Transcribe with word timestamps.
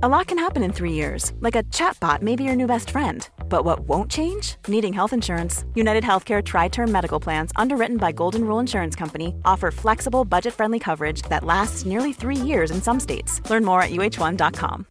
A 0.00 0.08
lot 0.08 0.28
can 0.28 0.38
happen 0.38 0.62
in 0.62 0.72
three 0.72 0.92
years, 0.92 1.32
like 1.40 1.56
a 1.56 1.64
chatbot 1.74 2.22
may 2.22 2.36
be 2.36 2.44
your 2.44 2.54
new 2.54 2.68
best 2.68 2.90
friend. 2.90 3.28
But 3.48 3.64
what 3.64 3.80
won't 3.80 4.08
change? 4.08 4.54
Needing 4.68 4.92
health 4.92 5.12
insurance. 5.12 5.64
United 5.74 6.04
Healthcare 6.04 6.40
Tri 6.40 6.68
Term 6.68 6.92
Medical 6.92 7.18
Plans, 7.18 7.50
underwritten 7.56 7.96
by 7.96 8.12
Golden 8.12 8.44
Rule 8.44 8.60
Insurance 8.60 8.94
Company, 8.94 9.34
offer 9.44 9.72
flexible, 9.72 10.24
budget 10.24 10.54
friendly 10.54 10.78
coverage 10.78 11.22
that 11.22 11.42
lasts 11.42 11.84
nearly 11.84 12.12
three 12.12 12.36
years 12.36 12.70
in 12.70 12.80
some 12.80 13.00
states. 13.00 13.40
Learn 13.50 13.64
more 13.64 13.82
at 13.82 13.90
uh1.com. 13.90 14.86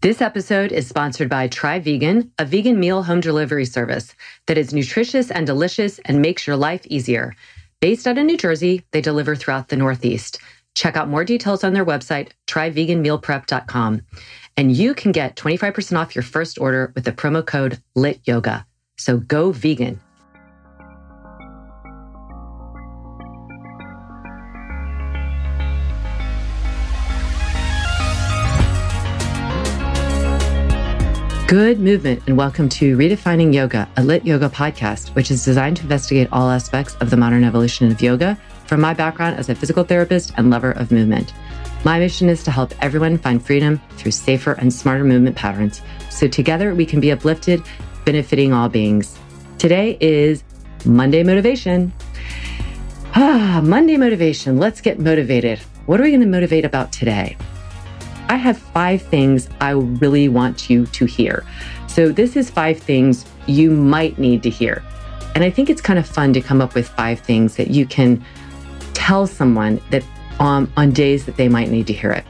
This 0.00 0.22
episode 0.22 0.70
is 0.70 0.86
sponsored 0.86 1.28
by 1.28 1.48
Try 1.48 1.80
Vegan, 1.80 2.30
a 2.38 2.44
vegan 2.44 2.78
meal 2.78 3.02
home 3.02 3.20
delivery 3.20 3.64
service 3.64 4.14
that 4.46 4.58
is 4.58 4.72
nutritious 4.72 5.32
and 5.32 5.44
delicious 5.44 5.98
and 6.04 6.22
makes 6.22 6.46
your 6.46 6.56
life 6.56 6.86
easier. 6.86 7.34
Based 7.80 8.06
out 8.06 8.16
of 8.16 8.24
New 8.24 8.36
Jersey, 8.36 8.84
they 8.92 9.00
deliver 9.00 9.34
throughout 9.34 9.70
the 9.70 9.76
Northeast. 9.76 10.38
Check 10.74 10.96
out 10.96 11.08
more 11.08 11.24
details 11.24 11.62
on 11.62 11.72
their 11.72 11.84
website, 11.84 12.30
tryveganmealprep.com. 12.48 14.02
And 14.56 14.76
you 14.76 14.94
can 14.94 15.12
get 15.12 15.36
25% 15.36 15.98
off 15.98 16.14
your 16.14 16.22
first 16.22 16.58
order 16.60 16.92
with 16.94 17.04
the 17.04 17.12
promo 17.12 17.46
code 17.46 17.80
LITYOGA. 17.96 18.64
So 18.96 19.18
go 19.18 19.52
vegan. 19.52 20.00
Good 31.46 31.78
movement, 31.78 32.22
and 32.26 32.36
welcome 32.36 32.68
to 32.70 32.96
Redefining 32.96 33.54
Yoga, 33.54 33.88
a 33.96 34.02
lit 34.02 34.26
yoga 34.26 34.48
podcast, 34.48 35.14
which 35.14 35.30
is 35.30 35.44
designed 35.44 35.76
to 35.76 35.82
investigate 35.84 36.28
all 36.32 36.50
aspects 36.50 36.96
of 36.96 37.10
the 37.10 37.16
modern 37.16 37.44
evolution 37.44 37.92
of 37.92 38.00
yoga 38.00 38.36
from 38.66 38.80
my 38.80 38.94
background 38.94 39.36
as 39.36 39.48
a 39.48 39.54
physical 39.54 39.84
therapist 39.84 40.32
and 40.36 40.50
lover 40.50 40.72
of 40.72 40.90
movement. 40.90 41.32
My 41.84 41.98
mission 41.98 42.28
is 42.28 42.42
to 42.44 42.50
help 42.50 42.72
everyone 42.82 43.18
find 43.18 43.44
freedom 43.44 43.80
through 43.96 44.12
safer 44.12 44.52
and 44.52 44.72
smarter 44.72 45.04
movement 45.04 45.36
patterns 45.36 45.82
so 46.10 46.26
together 46.26 46.74
we 46.74 46.86
can 46.86 47.00
be 47.00 47.12
uplifted, 47.12 47.62
benefiting 48.04 48.52
all 48.52 48.68
beings. 48.68 49.18
Today 49.58 49.98
is 50.00 50.42
Monday 50.84 51.22
Motivation. 51.22 51.92
Ah, 53.14 53.60
Monday 53.62 53.96
Motivation. 53.96 54.58
Let's 54.58 54.80
get 54.80 54.98
motivated. 54.98 55.58
What 55.86 56.00
are 56.00 56.04
we 56.04 56.10
going 56.10 56.20
to 56.20 56.26
motivate 56.26 56.64
about 56.64 56.92
today? 56.92 57.36
I 58.28 58.36
have 58.36 58.58
five 58.58 59.02
things 59.02 59.48
I 59.60 59.70
really 59.70 60.28
want 60.28 60.70
you 60.70 60.86
to 60.86 61.04
hear. 61.04 61.44
So, 61.86 62.10
this 62.10 62.36
is 62.36 62.50
five 62.50 62.78
things 62.78 63.24
you 63.46 63.70
might 63.70 64.18
need 64.18 64.42
to 64.42 64.50
hear. 64.50 64.82
And 65.34 65.44
I 65.44 65.50
think 65.50 65.68
it's 65.68 65.80
kind 65.80 65.98
of 65.98 66.06
fun 66.06 66.32
to 66.32 66.40
come 66.40 66.60
up 66.60 66.74
with 66.74 66.88
five 66.88 67.20
things 67.20 67.56
that 67.56 67.68
you 67.68 67.86
can 67.86 68.24
tell 69.04 69.26
someone 69.26 69.78
that 69.90 70.02
um, 70.40 70.72
on 70.78 70.90
days 70.90 71.26
that 71.26 71.36
they 71.36 71.46
might 71.46 71.68
need 71.68 71.86
to 71.86 71.92
hear 71.92 72.10
it. 72.10 72.24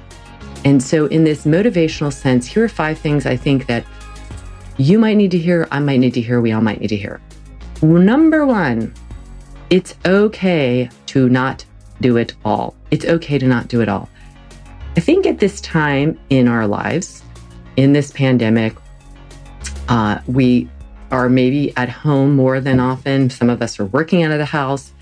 And 0.64 0.82
so, 0.82 1.06
in 1.06 1.22
this 1.22 1.44
motivational 1.44 2.12
sense, 2.12 2.46
here 2.46 2.64
are 2.64 2.68
five 2.68 2.98
things 2.98 3.26
I 3.26 3.36
think 3.36 3.66
that 3.66 3.84
you 4.76 4.98
might 4.98 5.16
need 5.16 5.30
to 5.30 5.38
hear, 5.38 5.68
I 5.70 5.78
might 5.78 5.98
need 5.98 6.14
to 6.14 6.20
hear, 6.20 6.40
we 6.40 6.50
all 6.50 6.62
might 6.62 6.80
need 6.80 6.88
to 6.88 6.96
hear. 6.96 7.20
Number 7.80 8.44
one, 8.44 8.92
it's 9.70 9.94
okay 10.04 10.90
to 11.06 11.28
not 11.28 11.64
do 12.00 12.16
it 12.16 12.34
all. 12.44 12.74
It's 12.90 13.04
okay 13.04 13.38
to 13.38 13.46
not 13.46 13.68
do 13.68 13.80
it 13.80 13.88
all. 13.88 14.08
I 14.96 15.00
think 15.00 15.26
at 15.26 15.38
this 15.38 15.60
time 15.60 16.18
in 16.30 16.48
our 16.48 16.66
lives, 16.66 17.22
in 17.76 17.92
this 17.92 18.10
pandemic, 18.10 18.74
uh, 19.88 20.18
we 20.26 20.68
are 21.12 21.28
maybe 21.28 21.76
at 21.76 21.88
home 21.88 22.34
more 22.34 22.58
than 22.58 22.80
often. 22.80 23.30
Some 23.30 23.48
of 23.48 23.62
us 23.62 23.78
are 23.78 23.86
working 23.86 24.24
out 24.24 24.32
of 24.32 24.38
the 24.38 24.44
house. 24.44 24.93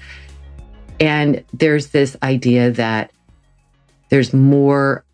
And 1.01 1.45
there's 1.53 1.89
this 1.89 2.17
idea 2.23 2.71
that 2.73 3.11
there's 4.11 4.33
more 4.33 5.05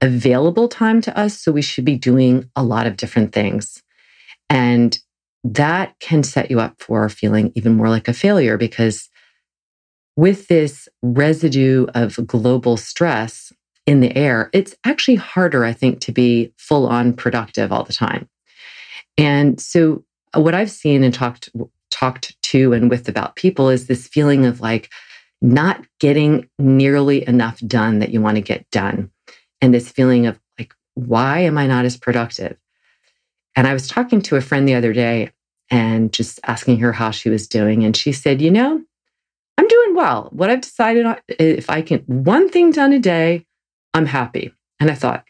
available 0.00 0.68
time 0.68 1.00
to 1.02 1.18
us. 1.18 1.38
So 1.38 1.52
we 1.52 1.62
should 1.62 1.84
be 1.84 1.96
doing 1.96 2.50
a 2.56 2.62
lot 2.62 2.86
of 2.86 2.96
different 2.96 3.32
things. 3.32 3.82
And 4.50 4.98
that 5.44 5.98
can 6.00 6.22
set 6.22 6.50
you 6.50 6.60
up 6.60 6.80
for 6.80 7.08
feeling 7.08 7.52
even 7.54 7.74
more 7.74 7.88
like 7.88 8.08
a 8.08 8.12
failure 8.12 8.56
because 8.56 9.08
with 10.16 10.48
this 10.48 10.88
residue 11.02 11.86
of 11.94 12.26
global 12.26 12.76
stress, 12.76 13.52
in 13.86 14.00
the 14.00 14.16
air, 14.16 14.50
it's 14.52 14.74
actually 14.84 15.16
harder, 15.16 15.64
I 15.64 15.72
think, 15.72 16.00
to 16.00 16.12
be 16.12 16.52
full 16.56 16.86
on 16.86 17.12
productive 17.12 17.72
all 17.72 17.84
the 17.84 17.92
time. 17.92 18.28
And 19.18 19.60
so 19.60 20.04
what 20.34 20.54
I've 20.54 20.70
seen 20.70 21.04
and 21.04 21.12
talked 21.12 21.50
talked 21.94 22.40
to 22.42 22.72
and 22.72 22.90
with 22.90 23.08
about 23.08 23.36
people 23.36 23.68
is 23.68 23.86
this 23.86 24.08
feeling 24.08 24.44
of 24.44 24.60
like 24.60 24.90
not 25.40 25.84
getting 26.00 26.48
nearly 26.58 27.26
enough 27.26 27.60
done 27.60 28.00
that 28.00 28.10
you 28.10 28.20
want 28.20 28.36
to 28.36 28.40
get 28.40 28.68
done. 28.70 29.10
And 29.60 29.72
this 29.72 29.90
feeling 29.90 30.26
of 30.26 30.38
like, 30.58 30.74
why 30.94 31.40
am 31.40 31.56
I 31.56 31.66
not 31.66 31.84
as 31.84 31.96
productive? 31.96 32.56
And 33.56 33.66
I 33.66 33.72
was 33.72 33.86
talking 33.86 34.20
to 34.22 34.36
a 34.36 34.40
friend 34.40 34.68
the 34.68 34.74
other 34.74 34.92
day 34.92 35.30
and 35.70 36.12
just 36.12 36.40
asking 36.44 36.78
her 36.80 36.92
how 36.92 37.10
she 37.10 37.30
was 37.30 37.46
doing. 37.46 37.84
And 37.84 37.96
she 37.96 38.12
said, 38.12 38.42
you 38.42 38.50
know, 38.50 38.82
I'm 39.56 39.68
doing 39.68 39.94
well. 39.94 40.28
What 40.32 40.50
I've 40.50 40.60
decided 40.60 41.06
on, 41.06 41.16
if 41.28 41.70
I 41.70 41.82
can 41.82 42.00
one 42.06 42.48
thing 42.48 42.72
done 42.72 42.92
a 42.92 42.98
day, 42.98 43.46
I'm 43.92 44.06
happy. 44.06 44.52
And 44.80 44.90
I 44.90 44.94
thought, 44.94 45.24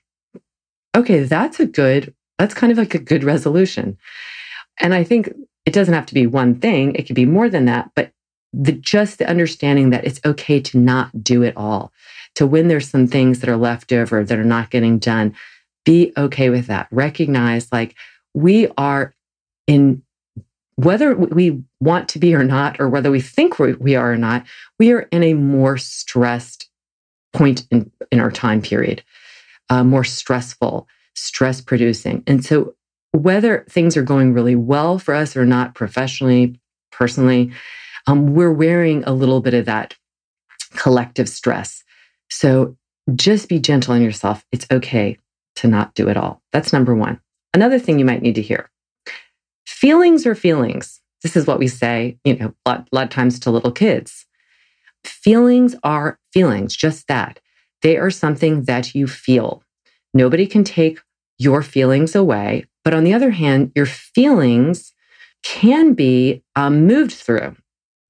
okay, 0.96 1.24
that's 1.24 1.60
a 1.60 1.66
good, 1.66 2.14
that's 2.38 2.54
kind 2.54 2.72
of 2.72 2.78
like 2.78 2.94
a 2.94 2.98
good 2.98 3.22
resolution. 3.22 3.98
And 4.80 4.94
I 4.94 5.04
think 5.04 5.30
it 5.66 5.72
doesn't 5.72 5.94
have 5.94 6.06
to 6.06 6.14
be 6.14 6.26
one 6.26 6.56
thing, 6.60 6.94
it 6.94 7.06
could 7.06 7.16
be 7.16 7.26
more 7.26 7.48
than 7.48 7.64
that, 7.66 7.90
but 7.94 8.12
the 8.52 8.72
just 8.72 9.18
the 9.18 9.28
understanding 9.28 9.90
that 9.90 10.04
it's 10.04 10.20
okay 10.24 10.60
to 10.60 10.78
not 10.78 11.24
do 11.24 11.42
it 11.42 11.56
all. 11.56 11.92
To 12.36 12.46
when 12.46 12.68
there's 12.68 12.88
some 12.88 13.06
things 13.06 13.40
that 13.40 13.48
are 13.48 13.56
left 13.56 13.92
over 13.92 14.24
that 14.24 14.38
are 14.38 14.44
not 14.44 14.70
getting 14.70 14.98
done, 14.98 15.34
be 15.84 16.12
okay 16.16 16.50
with 16.50 16.66
that. 16.66 16.88
Recognize 16.90 17.70
like 17.72 17.94
we 18.32 18.68
are 18.76 19.14
in 19.66 20.02
whether 20.76 21.14
we 21.14 21.62
want 21.80 22.08
to 22.10 22.18
be 22.18 22.34
or 22.34 22.44
not, 22.44 22.80
or 22.80 22.88
whether 22.88 23.10
we 23.10 23.20
think 23.20 23.58
we 23.58 23.94
are 23.94 24.12
or 24.12 24.16
not, 24.16 24.44
we 24.78 24.92
are 24.92 25.02
in 25.12 25.22
a 25.22 25.34
more 25.34 25.76
stressed 25.76 26.68
point 27.32 27.66
in, 27.70 27.90
in 28.10 28.20
our 28.20 28.30
time 28.30 28.60
period, 28.60 29.02
uh, 29.70 29.84
more 29.84 30.04
stressful, 30.04 30.88
stress 31.14 31.60
producing. 31.60 32.22
And 32.26 32.44
so, 32.44 32.74
whether 33.14 33.64
things 33.68 33.96
are 33.96 34.02
going 34.02 34.32
really 34.32 34.56
well 34.56 34.98
for 34.98 35.14
us 35.14 35.36
or 35.36 35.46
not, 35.46 35.74
professionally, 35.74 36.60
personally, 36.90 37.52
um, 38.06 38.34
we're 38.34 38.52
wearing 38.52 39.04
a 39.04 39.12
little 39.12 39.40
bit 39.40 39.54
of 39.54 39.66
that 39.66 39.96
collective 40.76 41.28
stress. 41.28 41.82
So, 42.30 42.76
just 43.14 43.48
be 43.48 43.58
gentle 43.58 43.94
on 43.94 44.02
yourself. 44.02 44.44
It's 44.50 44.66
okay 44.70 45.18
to 45.56 45.68
not 45.68 45.94
do 45.94 46.08
it 46.08 46.16
all. 46.16 46.42
That's 46.52 46.72
number 46.72 46.94
one. 46.94 47.20
Another 47.52 47.78
thing 47.78 47.98
you 47.98 48.04
might 48.04 48.22
need 48.22 48.34
to 48.36 48.42
hear 48.42 48.70
feelings 49.66 50.26
are 50.26 50.34
feelings. 50.34 51.00
This 51.22 51.36
is 51.36 51.46
what 51.46 51.58
we 51.58 51.68
say, 51.68 52.18
you 52.24 52.36
know, 52.36 52.54
a 52.64 52.70
lot, 52.70 52.88
a 52.90 52.94
lot 52.94 53.04
of 53.04 53.10
times 53.10 53.38
to 53.40 53.50
little 53.50 53.70
kids. 53.70 54.24
Feelings 55.04 55.76
are 55.82 56.18
feelings, 56.32 56.74
just 56.74 57.06
that. 57.08 57.38
They 57.82 57.98
are 57.98 58.10
something 58.10 58.64
that 58.64 58.94
you 58.94 59.06
feel. 59.06 59.62
Nobody 60.14 60.46
can 60.46 60.64
take 60.64 61.00
your 61.38 61.60
feelings 61.60 62.14
away. 62.14 62.64
But 62.84 62.94
on 62.94 63.04
the 63.04 63.14
other 63.14 63.30
hand, 63.30 63.72
your 63.74 63.86
feelings 63.86 64.92
can 65.42 65.94
be 65.94 66.42
um, 66.54 66.86
moved 66.86 67.12
through 67.12 67.56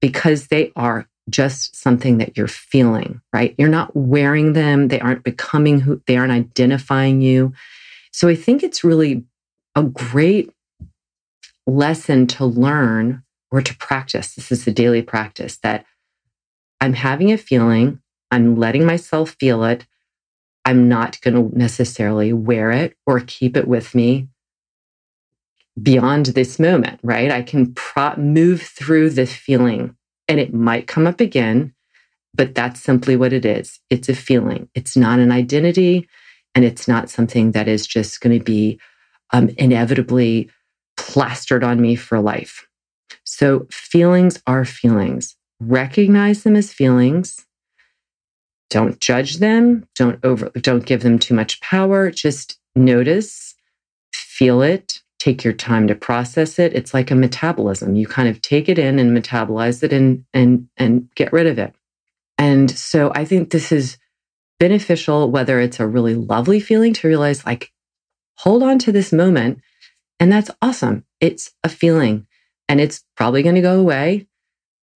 because 0.01 0.47
they 0.47 0.71
are 0.75 1.07
just 1.29 1.75
something 1.75 2.19
that 2.19 2.37
you're 2.37 2.47
feeling, 2.47 3.21
right? 3.33 3.55
You're 3.57 3.69
not 3.69 3.95
wearing 3.95 4.53
them. 4.53 4.89
They 4.89 4.99
aren't 4.99 5.23
becoming 5.23 5.79
who 5.79 6.01
they 6.05 6.17
aren't 6.17 6.31
identifying 6.31 7.21
you. 7.21 7.53
So 8.11 8.27
I 8.27 8.35
think 8.35 8.63
it's 8.63 8.83
really 8.83 9.23
a 9.75 9.83
great 9.83 10.51
lesson 11.65 12.27
to 12.27 12.45
learn 12.45 13.23
or 13.51 13.61
to 13.61 13.75
practice. 13.77 14.35
This 14.35 14.51
is 14.51 14.67
a 14.67 14.71
daily 14.71 15.01
practice 15.01 15.57
that 15.57 15.85
I'm 16.79 16.93
having 16.93 17.31
a 17.31 17.37
feeling, 17.37 17.99
I'm 18.31 18.55
letting 18.55 18.85
myself 18.85 19.35
feel 19.39 19.63
it. 19.63 19.85
I'm 20.65 20.89
not 20.89 21.21
going 21.21 21.35
to 21.35 21.57
necessarily 21.57 22.33
wear 22.33 22.71
it 22.71 22.95
or 23.05 23.19
keep 23.19 23.55
it 23.55 23.67
with 23.67 23.93
me 23.93 24.29
beyond 25.81 26.27
this 26.27 26.59
moment, 26.59 26.99
right? 27.03 27.31
I 27.31 27.41
can 27.41 27.73
pro- 27.73 28.15
move 28.15 28.61
through 28.61 29.11
this 29.11 29.33
feeling 29.33 29.95
and 30.27 30.39
it 30.39 30.53
might 30.53 30.87
come 30.87 31.05
up 31.05 31.19
again, 31.19 31.73
but 32.33 32.55
that's 32.55 32.81
simply 32.81 33.15
what 33.15 33.33
it 33.33 33.45
is. 33.45 33.79
It's 33.89 34.09
a 34.09 34.15
feeling, 34.15 34.69
it's 34.73 34.97
not 34.97 35.19
an 35.19 35.31
identity, 35.31 36.07
and 36.53 36.63
it's 36.63 36.87
not 36.87 37.09
something 37.09 37.51
that 37.51 37.67
is 37.67 37.85
just 37.85 38.21
going 38.21 38.37
to 38.37 38.43
be 38.43 38.79
um, 39.31 39.49
inevitably 39.57 40.49
plastered 40.97 41.63
on 41.63 41.81
me 41.81 41.95
for 41.95 42.19
life. 42.19 42.65
So, 43.23 43.67
feelings 43.69 44.41
are 44.47 44.65
feelings 44.65 45.35
recognize 45.59 46.43
them 46.43 46.55
as 46.55 46.73
feelings. 46.73 47.45
Don't 48.69 48.99
judge 48.99 49.37
them. 49.37 49.87
Don't 49.95 50.19
over, 50.23 50.49
don't 50.61 50.85
give 50.85 51.03
them 51.03 51.19
too 51.19 51.33
much 51.33 51.61
power. 51.61 52.11
Just 52.11 52.59
notice, 52.75 53.55
feel 54.13 54.61
it, 54.61 55.01
take 55.19 55.43
your 55.43 55.53
time 55.53 55.87
to 55.87 55.95
process 55.95 56.59
it. 56.59 56.73
It's 56.73 56.93
like 56.93 57.11
a 57.11 57.15
metabolism. 57.15 57.95
You 57.95 58.07
kind 58.07 58.29
of 58.29 58.41
take 58.41 58.69
it 58.69 58.77
in 58.77 58.99
and 58.99 59.17
metabolize 59.17 59.83
it 59.83 59.93
and 59.93 60.25
and 60.33 60.67
and 60.77 61.09
get 61.15 61.33
rid 61.33 61.47
of 61.47 61.57
it. 61.57 61.73
And 62.37 62.69
so 62.69 63.11
I 63.15 63.25
think 63.25 63.49
this 63.49 63.71
is 63.71 63.97
beneficial, 64.59 65.31
whether 65.31 65.59
it's 65.59 65.79
a 65.79 65.87
really 65.87 66.15
lovely 66.15 66.59
feeling 66.59 66.93
to 66.93 67.07
realize, 67.07 67.45
like, 67.45 67.71
hold 68.37 68.63
on 68.63 68.79
to 68.79 68.91
this 68.91 69.11
moment. 69.13 69.59
And 70.19 70.31
that's 70.31 70.51
awesome. 70.61 71.05
It's 71.19 71.51
a 71.63 71.69
feeling 71.69 72.27
and 72.67 72.79
it's 72.79 73.03
probably 73.15 73.43
going 73.43 73.55
to 73.55 73.61
go 73.61 73.79
away. 73.79 74.27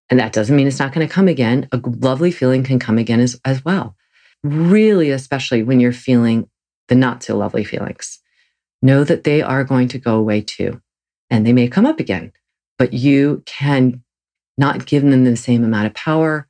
And 0.09 0.19
that 0.19 0.33
doesn't 0.33 0.55
mean 0.55 0.67
it's 0.67 0.79
not 0.79 0.93
going 0.93 1.07
to 1.07 1.13
come 1.13 1.27
again. 1.27 1.67
A 1.71 1.79
lovely 1.83 2.31
feeling 2.31 2.63
can 2.63 2.79
come 2.79 2.97
again 2.97 3.19
as, 3.19 3.39
as 3.45 3.63
well. 3.63 3.95
Really, 4.43 5.11
especially 5.11 5.61
when 5.63 5.79
you're 5.79 5.91
feeling 5.91 6.49
the 6.87 6.95
not 6.95 7.21
so 7.21 7.37
lovely 7.37 7.63
feelings. 7.63 8.19
Know 8.81 9.03
that 9.03 9.23
they 9.23 9.41
are 9.41 9.63
going 9.63 9.89
to 9.89 9.99
go 9.99 10.17
away 10.17 10.41
too, 10.41 10.81
and 11.29 11.45
they 11.45 11.53
may 11.53 11.67
come 11.67 11.85
up 11.85 11.99
again, 11.99 12.31
but 12.77 12.93
you 12.93 13.43
can 13.45 14.03
not 14.57 14.85
give 14.85 15.03
them 15.03 15.23
the 15.23 15.35
same 15.35 15.63
amount 15.63 15.87
of 15.87 15.93
power 15.93 16.47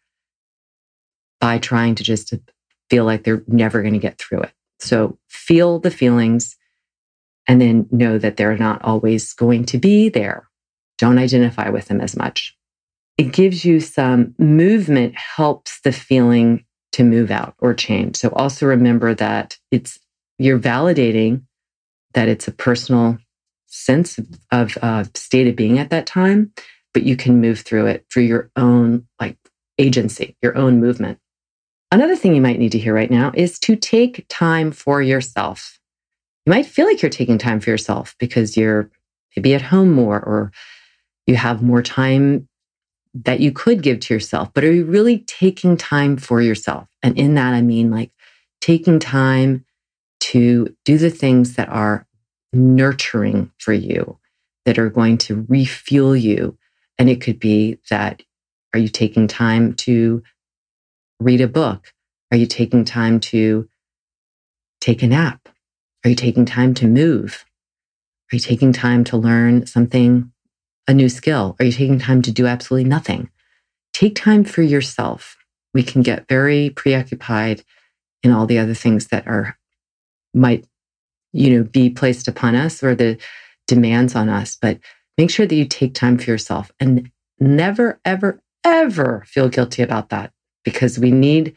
by 1.40 1.58
trying 1.58 1.96
to 1.96 2.04
just 2.04 2.34
feel 2.90 3.06
like 3.06 3.24
they're 3.24 3.44
never 3.48 3.82
going 3.82 3.94
to 3.94 4.00
get 4.00 4.18
through 4.18 4.42
it. 4.42 4.52
So 4.80 5.18
feel 5.28 5.80
the 5.80 5.92
feelings 5.92 6.56
and 7.48 7.62
then 7.62 7.88
know 7.92 8.18
that 8.18 8.38
they're 8.38 8.58
not 8.58 8.84
always 8.84 9.34
going 9.34 9.66
to 9.66 9.78
be 9.78 10.10
there. 10.10 10.48
Don't 10.98 11.18
identify 11.18 11.70
with 11.70 11.88
them 11.88 12.02
as 12.02 12.16
much. 12.16 12.56
It 13.18 13.34
gives 13.34 13.66
you 13.66 13.80
some 13.80 14.36
movement, 14.38 15.16
helps 15.16 15.82
the 15.82 15.92
feeling 15.92 16.66
to 16.94 17.04
move 17.04 17.32
out 17.32 17.56
or 17.60 17.74
change. 17.74 18.18
So 18.18 18.30
also 18.30 18.66
remember 18.66 19.14
that 19.16 19.58
it's 19.72 20.00
you're 20.38 20.60
validating 20.60 21.44
that 22.14 22.28
it's 22.28 22.48
a 22.48 22.52
personal 22.52 23.18
sense 23.68 24.20
of, 24.52 24.78
uh, 24.82 25.04
state 25.16 25.48
of 25.48 25.56
being 25.56 25.78
at 25.78 25.90
that 25.92 26.06
time, 26.06 26.52
but 26.94 27.04
you 27.04 27.16
can 27.16 27.40
move 27.40 27.60
through 27.60 27.86
it 27.86 28.06
through 28.12 28.24
your 28.24 28.50
own 28.56 29.08
like 29.20 29.38
agency, 29.78 30.36
your 30.42 30.58
own 30.58 30.80
movement. 30.80 31.20
Another 31.92 32.16
thing 32.16 32.36
you 32.36 32.42
might 32.42 32.60
need 32.60 32.72
to 32.74 32.80
hear 32.80 32.94
right 32.94 33.10
now 33.10 33.32
is 33.34 33.60
to 33.60 33.76
take 33.76 34.26
time 34.30 34.72
for 34.72 35.02
yourself. 35.02 35.80
You 36.46 36.52
might 36.52 36.66
feel 36.66 36.86
like 36.86 37.02
you're 37.02 37.10
taking 37.10 37.38
time 37.38 37.60
for 37.60 37.70
yourself 37.70 38.16
because 38.20 38.56
you're 38.56 38.92
maybe 39.36 39.56
at 39.56 39.62
home 39.62 39.92
more 39.92 40.20
or 40.20 40.52
you 41.26 41.36
have 41.36 41.62
more 41.62 41.82
time 41.82 42.48
that 43.14 43.40
you 43.40 43.52
could 43.52 43.82
give 43.82 44.00
to 44.02 44.14
yourself. 44.14 44.50
But 44.54 44.64
are 44.64 44.72
you 44.72 44.86
really 44.86 45.20
taking 45.20 45.78
time 45.78 46.18
for 46.18 46.42
yourself? 46.42 46.88
And 47.02 47.18
in 47.18 47.36
that, 47.36 47.54
I 47.54 47.62
mean 47.62 47.90
like 47.90 48.12
taking 48.62 49.00
time 49.00 49.66
to 50.20 50.76
do 50.86 50.98
the 50.98 51.10
things 51.10 51.56
that 51.56 51.70
are 51.70 52.06
nurturing 52.54 53.52
for 53.58 53.74
you, 53.74 54.18
that 54.66 54.80
are 54.80 54.90
going 54.90 55.18
to 55.18 55.46
refuel 55.48 56.16
you. 56.16 56.58
And 56.98 57.10
it 57.10 57.22
could 57.22 57.40
be 57.40 57.80
that 57.90 58.24
are 58.74 58.80
you 58.80 58.90
taking 58.90 59.28
time 59.28 59.74
to 59.76 60.22
read 61.20 61.42
a 61.42 61.48
book? 61.48 61.94
Are 62.32 62.38
you 62.38 62.46
taking 62.46 62.86
time 62.86 63.20
to 63.22 63.68
take 64.80 65.02
a 65.02 65.08
nap? 65.08 65.50
Are 66.04 66.10
you 66.10 66.16
taking 66.16 66.46
time 66.46 66.74
to 66.76 66.88
move? 66.88 67.46
Are 68.32 68.36
you 68.36 68.40
taking 68.40 68.72
time 68.72 69.04
to 69.06 69.18
learn 69.18 69.66
something, 69.66 70.32
a 70.88 70.94
new 70.94 71.10
skill? 71.10 71.56
Are 71.60 71.66
you 71.66 71.72
taking 71.72 72.00
time 72.00 72.22
to 72.22 72.32
do 72.32 72.46
absolutely 72.46 72.88
nothing? 72.88 73.30
Take 73.94 74.16
time 74.16 74.44
for 74.44 74.62
yourself. 74.62 75.36
We 75.74 75.84
can 75.84 76.04
get 76.04 76.28
very 76.28 76.70
preoccupied 76.70 77.64
in 78.24 78.32
all 78.32 78.46
the 78.46 78.60
other 78.60 78.74
things 78.74 79.08
that 79.08 79.28
are 79.28 79.58
might 80.34 80.66
you 81.34 81.50
know 81.58 81.64
be 81.64 81.90
placed 81.90 82.28
upon 82.28 82.56
us 82.56 82.84
or 82.84 82.96
the 82.96 83.18
demands 83.68 84.16
on 84.16 84.30
us 84.30 84.58
but 84.60 84.80
make 85.18 85.30
sure 85.30 85.46
that 85.46 85.56
you 85.56 85.66
take 85.66 85.94
time 85.94 86.18
for 86.18 86.30
yourself 86.30 86.72
and 86.80 87.12
never 87.40 88.00
ever 88.06 88.42
ever 88.64 89.24
feel 89.28 89.50
guilty 89.50 89.82
about 89.82 90.10
that 90.10 90.32
because 90.64 91.00
we 91.00 91.12
need 91.12 91.56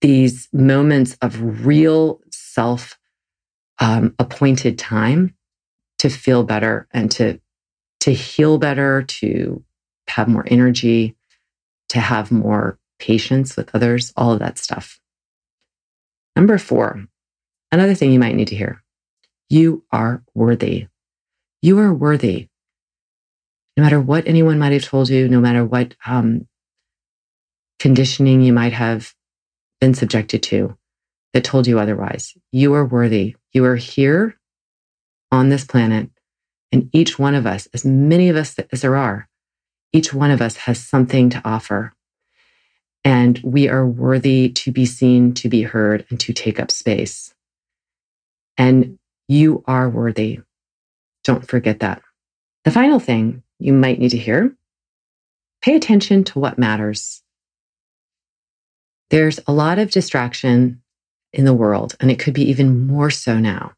these 0.00 0.48
moments 0.52 1.16
of 1.22 1.66
real 1.66 2.20
self 2.30 2.98
um, 3.78 4.14
appointed 4.18 4.78
time 4.78 5.34
to 5.98 6.08
feel 6.08 6.42
better 6.44 6.86
and 6.92 7.10
to 7.12 7.40
to 8.00 8.12
heal 8.12 8.58
better 8.58 9.02
to 9.02 9.64
have 10.08 10.28
more 10.28 10.44
energy 10.48 11.16
to 11.88 12.00
have 12.00 12.30
more 12.30 12.78
patience 12.98 13.56
with 13.56 13.74
others 13.74 14.12
all 14.16 14.32
of 14.32 14.38
that 14.38 14.58
stuff. 14.58 15.00
Number 16.34 16.58
four 16.58 17.06
Another 17.76 17.94
thing 17.94 18.10
you 18.10 18.18
might 18.18 18.34
need 18.34 18.48
to 18.48 18.56
hear 18.56 18.82
you 19.50 19.84
are 19.92 20.24
worthy. 20.32 20.86
You 21.60 21.78
are 21.80 21.92
worthy. 21.92 22.48
No 23.76 23.82
matter 23.82 24.00
what 24.00 24.26
anyone 24.26 24.58
might 24.58 24.72
have 24.72 24.86
told 24.86 25.10
you, 25.10 25.28
no 25.28 25.42
matter 25.42 25.62
what 25.62 25.94
um, 26.06 26.48
conditioning 27.78 28.40
you 28.40 28.54
might 28.54 28.72
have 28.72 29.12
been 29.78 29.92
subjected 29.92 30.42
to 30.44 30.78
that 31.34 31.44
told 31.44 31.66
you 31.66 31.78
otherwise, 31.78 32.32
you 32.50 32.72
are 32.72 32.86
worthy. 32.86 33.36
You 33.52 33.66
are 33.66 33.76
here 33.76 34.38
on 35.30 35.50
this 35.50 35.64
planet. 35.64 36.08
And 36.72 36.88
each 36.94 37.18
one 37.18 37.34
of 37.34 37.46
us, 37.46 37.68
as 37.74 37.84
many 37.84 38.30
of 38.30 38.36
us 38.36 38.58
as 38.72 38.80
there 38.80 38.96
are, 38.96 39.28
each 39.92 40.14
one 40.14 40.30
of 40.30 40.40
us 40.40 40.56
has 40.56 40.82
something 40.82 41.28
to 41.28 41.42
offer. 41.44 41.92
And 43.04 43.38
we 43.44 43.68
are 43.68 43.86
worthy 43.86 44.48
to 44.48 44.72
be 44.72 44.86
seen, 44.86 45.34
to 45.34 45.50
be 45.50 45.60
heard, 45.60 46.06
and 46.08 46.18
to 46.20 46.32
take 46.32 46.58
up 46.58 46.70
space. 46.70 47.34
And 48.56 48.98
you 49.28 49.64
are 49.66 49.88
worthy. 49.88 50.40
Don't 51.24 51.46
forget 51.46 51.80
that. 51.80 52.02
The 52.64 52.70
final 52.70 52.98
thing 52.98 53.42
you 53.58 53.72
might 53.72 53.98
need 53.98 54.10
to 54.10 54.18
hear 54.18 54.54
pay 55.62 55.74
attention 55.74 56.22
to 56.22 56.38
what 56.38 56.58
matters. 56.58 57.22
There's 59.10 59.40
a 59.46 59.52
lot 59.52 59.78
of 59.78 59.90
distraction 59.90 60.82
in 61.32 61.44
the 61.44 61.54
world, 61.54 61.96
and 62.00 62.10
it 62.10 62.18
could 62.18 62.34
be 62.34 62.48
even 62.48 62.86
more 62.86 63.10
so 63.10 63.38
now. 63.38 63.72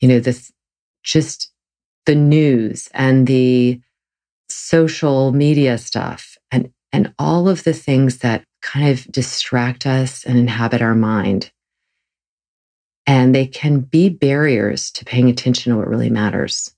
You 0.00 0.08
know, 0.08 0.20
this 0.20 0.52
just 1.02 1.50
the 2.06 2.14
news 2.14 2.88
and 2.94 3.26
the 3.26 3.80
social 4.48 5.32
media 5.32 5.78
stuff 5.78 6.36
and, 6.50 6.72
and 6.92 7.12
all 7.18 7.48
of 7.48 7.64
the 7.64 7.72
things 7.72 8.18
that 8.18 8.44
kind 8.62 8.88
of 8.88 9.10
distract 9.12 9.86
us 9.86 10.24
and 10.24 10.38
inhabit 10.38 10.80
our 10.80 10.94
mind. 10.94 11.50
And 13.08 13.34
they 13.34 13.46
can 13.46 13.80
be 13.80 14.10
barriers 14.10 14.90
to 14.90 15.04
paying 15.04 15.30
attention 15.30 15.72
to 15.72 15.78
what 15.78 15.88
really 15.88 16.10
matters. 16.10 16.74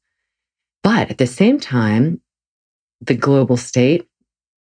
But 0.84 1.10
at 1.10 1.18
the 1.18 1.26
same 1.26 1.58
time, 1.58 2.20
the 3.00 3.16
global 3.16 3.56
state 3.56 4.08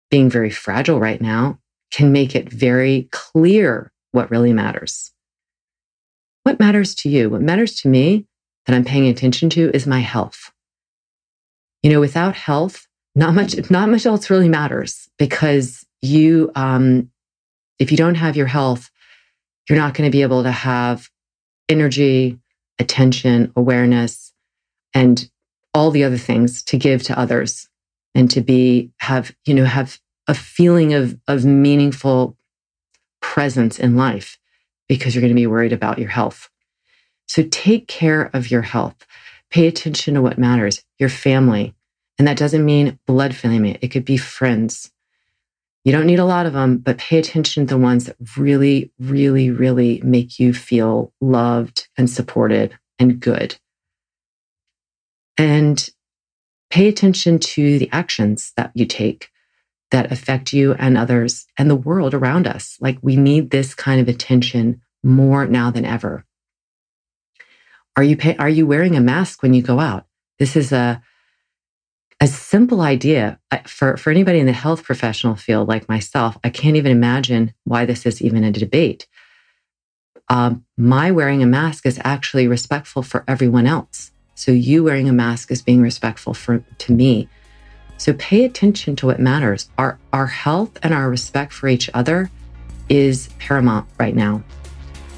being 0.10 0.32
very 0.32 0.50
fragile 0.50 1.00
right 1.00 1.22
now 1.22 1.60
can 1.92 2.12
make 2.12 2.36
it 2.36 2.52
very 2.52 3.08
clear 3.12 3.92
what 4.12 4.32
really 4.32 4.52
matters. 4.52 5.12
What 6.42 6.60
matters 6.60 6.96
to 6.96 7.10
you? 7.10 7.30
What 7.30 7.42
matters 7.42 7.80
to 7.82 7.88
me 7.88 8.26
that 8.66 8.76
I'm 8.76 8.84
paying 8.84 9.08
attention 9.08 9.52
to 9.52 9.70
is 9.72 9.86
my 9.86 10.00
health. 10.00 10.52
You 11.84 11.92
know, 11.92 12.00
without 12.00 12.36
health, 12.36 12.88
not 13.14 13.36
much, 13.36 13.70
not 13.70 13.90
much 13.90 14.08
else 14.08 14.30
really 14.32 14.50
matters 14.50 15.08
because 15.20 15.86
you, 16.02 16.52
um, 16.56 17.12
if 17.78 17.92
you 17.92 17.98
don't 17.98 18.16
have 18.16 18.36
your 18.36 18.48
health, 18.48 18.90
you're 19.70 19.78
not 19.78 19.94
going 19.94 20.10
to 20.10 20.16
be 20.16 20.24
able 20.24 20.42
to 20.42 20.52
have 20.52 21.09
energy, 21.70 22.38
attention, 22.80 23.54
awareness, 23.56 24.34
and 24.94 25.30
all 25.74 25.92
the 25.92 26.04
other 26.04 26.18
things 26.18 26.64
to 26.64 26.78
give 26.78 27.04
to 27.04 27.18
others 27.18 27.70
and 28.16 28.30
to 28.32 28.42
be, 28.42 28.92
have, 28.98 29.34
you 29.46 29.54
know, 29.54 29.66
have 29.66 30.00
a 30.28 30.34
feeling 30.34 30.94
of, 30.94 31.18
of 31.28 31.46
meaningful 31.46 32.36
presence 33.22 33.80
in 33.80 33.96
life 33.96 34.38
because 34.88 35.14
you're 35.14 35.22
going 35.22 35.30
to 35.30 35.36
be 35.36 35.48
worried 35.48 35.74
about 35.74 36.00
your 36.00 36.10
health. 36.10 36.50
So 37.28 37.44
take 37.52 37.88
care 37.88 38.32
of 38.34 38.50
your 38.50 38.64
health. 38.64 39.06
Pay 39.52 39.68
attention 39.68 40.16
to 40.16 40.22
what 40.22 40.38
matters, 40.38 40.84
your 40.98 41.10
family. 41.10 41.76
And 42.18 42.28
that 42.28 42.38
doesn't 42.38 42.66
mean 42.66 43.00
blood 43.06 43.36
family. 43.36 43.78
It 43.82 43.90
could 43.90 44.06
be 44.06 44.18
friends, 44.18 44.92
you 45.90 45.94
don't 45.94 46.06
need 46.06 46.20
a 46.20 46.26
lot 46.26 46.46
of 46.46 46.54
them, 46.54 46.78
but 46.78 47.00
pay 47.00 47.18
attention 47.18 47.66
to 47.66 47.74
the 47.74 47.82
ones 47.82 48.06
that 48.06 48.16
really, 48.38 48.92
really, 49.00 49.50
really 49.50 50.00
make 50.04 50.40
you 50.40 50.54
feel 50.54 51.12
loved 51.20 51.88
and 51.98 52.08
supported 52.08 52.78
and 53.00 53.20
good. 53.20 53.58
And 55.36 55.90
pay 56.70 56.90
attention 56.90 57.40
to 57.40 57.80
the 57.80 57.90
actions 57.92 58.54
that 58.56 58.70
you 58.76 58.86
take 58.86 59.32
that 59.90 60.12
affect 60.12 60.54
you 60.54 60.74
and 60.74 60.96
others 60.96 61.48
and 61.58 61.72
the 61.72 61.76
world 61.76 62.14
around 62.14 62.46
us. 62.46 62.78
Like 62.80 63.00
we 63.02 63.16
need 63.16 63.50
this 63.50 63.74
kind 63.74 64.00
of 64.00 64.08
attention 64.08 64.82
more 65.04 65.48
now 65.48 65.72
than 65.72 65.86
ever. 65.86 66.24
Are 67.96 68.04
you 68.04 68.16
pay, 68.16 68.38
are 68.38 68.48
you 68.48 68.68
wearing 68.68 68.96
a 68.96 69.02
mask 69.02 69.42
when 69.42 69.56
you 69.56 69.64
go 69.64 69.80
out? 69.80 70.06
This 70.38 70.56
is 70.56 70.72
a 70.72 71.02
a 72.22 72.28
simple 72.28 72.82
idea 72.82 73.40
for, 73.66 73.96
for 73.98 74.10
anybody 74.10 74.40
in 74.40 74.46
the 74.46 74.52
health 74.52 74.84
professional 74.84 75.36
field 75.36 75.68
like 75.68 75.88
myself, 75.88 76.38
I 76.44 76.50
can't 76.50 76.76
even 76.76 76.92
imagine 76.92 77.54
why 77.64 77.86
this 77.86 78.06
is 78.06 78.22
even 78.22 78.44
a 78.44 78.52
debate. 78.52 79.08
Um, 80.28 80.66
my 80.78 81.12
wearing 81.12 81.42
a 81.42 81.48
mask 81.48 81.86
is 81.86 82.00
actually 82.04 82.48
respectful 82.48 83.04
for 83.04 83.24
everyone 83.28 83.66
else. 83.66 84.12
So 84.36 84.52
you 84.52 84.84
wearing 84.84 85.10
a 85.10 85.14
mask 85.14 85.52
is 85.52 85.62
being 85.62 85.82
respectful 85.82 86.34
for 86.34 86.64
to 86.78 86.94
me. 86.94 87.28
So 87.98 88.14
pay 88.14 88.46
attention 88.46 88.96
to 88.98 89.08
what 89.08 89.20
matters. 89.20 89.70
Our 89.78 90.00
our 90.14 90.28
health 90.28 90.78
and 90.84 90.94
our 90.94 91.10
respect 91.10 91.52
for 91.52 91.68
each 91.68 91.90
other 91.94 92.32
is 92.88 93.30
paramount 93.40 93.90
right 93.98 94.16
now. 94.16 94.44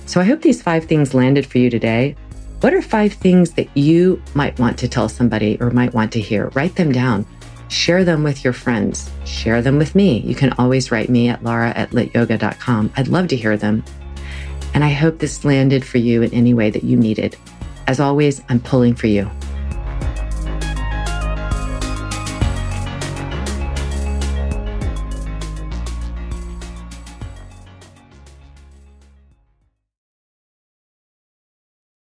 So 0.08 0.20
I 0.20 0.24
hope 0.24 0.42
these 0.42 0.64
five 0.64 0.86
things 0.86 1.14
landed 1.14 1.46
for 1.46 1.58
you 1.58 1.70
today. 1.70 2.16
What 2.62 2.76
are 2.76 2.82
five 2.84 3.14
things 3.14 3.54
that 3.54 3.76
you 3.76 4.22
might 4.36 4.60
want 4.60 4.78
to 4.78 4.88
tell 4.88 5.10
somebody 5.10 5.58
or 5.60 5.72
might 5.72 5.96
want 5.96 6.12
to 6.12 6.22
hear? 6.22 6.50
Write 6.50 6.76
them 6.76 6.92
down. 6.92 7.26
Share 7.70 8.04
them 8.04 8.24
with 8.24 8.44
your 8.44 8.54
friends. 8.54 9.10
Share 9.26 9.64
them 9.64 9.80
with 9.80 9.96
me. 9.96 10.20
You 10.20 10.36
can 10.36 10.54
always 10.60 10.92
write 10.92 11.10
me 11.10 11.28
at 11.30 11.44
laura 11.44 11.72
at 11.72 11.90
lityoga.com. 11.90 12.94
I'd 12.96 13.08
love 13.08 13.30
to 13.30 13.36
hear 13.36 13.58
them. 13.58 13.84
And 14.76 14.84
I 14.84 14.90
hope 14.90 15.18
this 15.18 15.44
landed 15.44 15.84
for 15.84 15.98
you 15.98 16.22
in 16.22 16.32
any 16.36 16.54
way 16.54 16.70
that 16.70 16.84
you 16.84 16.98
needed. 16.98 17.36
As 17.88 18.00
always, 18.00 18.44
I'm 18.48 18.60
pulling 18.60 18.94
for 18.94 19.08
you. 19.08 19.28